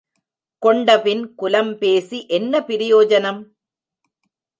கொண்டபின் 0.63 1.35
குலம் 1.35 1.77
பேசி 1.77 2.19
என்ன 2.27 2.61
பிரயோஜனம்? 2.61 3.41